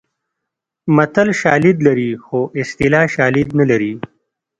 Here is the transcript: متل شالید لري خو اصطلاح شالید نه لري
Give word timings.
متل 0.95 1.29
شالید 1.41 1.77
لري 1.87 2.09
خو 2.25 2.39
اصطلاح 2.61 3.05
شالید 3.15 3.49
نه 3.59 3.65
لري 3.71 3.93